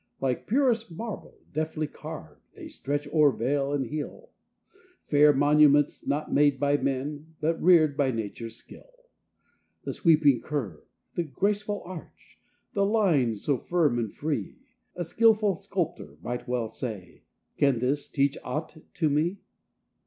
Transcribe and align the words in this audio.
Like 0.19 0.47
purest 0.47 0.89
marble, 0.91 1.37
deftly 1.53 1.85
carv'd, 1.85 2.41
They 2.55 2.67
stretch 2.69 3.07
o'er 3.09 3.31
vale 3.31 3.71
and 3.71 3.85
hill, 3.85 4.31
Fair 5.05 5.31
monuments, 5.31 6.07
not 6.07 6.33
made 6.33 6.59
by 6.59 6.77
man, 6.77 7.35
But 7.39 7.61
rear'd 7.61 7.95
by 7.95 8.09
nature's 8.09 8.55
skill. 8.55 8.89
The 9.83 9.93
sweeping 9.93 10.41
curve, 10.41 10.81
the 11.13 11.21
graceful 11.21 11.83
arch, 11.85 12.39
The 12.73 12.83
line 12.83 13.35
so 13.35 13.59
firm 13.59 13.99
and 13.99 14.11
free; 14.11 14.55
A 14.95 15.03
skilful 15.03 15.55
sculptor 15.55 16.17
well 16.23 16.63
might 16.63 16.71
say: 16.71 17.21
"Can 17.59 17.77
this 17.77 18.09
teach 18.09 18.39
aught 18.43 18.75
to 18.95 19.07
me?" 19.07 19.37